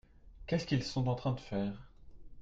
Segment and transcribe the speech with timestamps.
[0.47, 1.91] Qu'est-ce qu'ils sont en train de faire?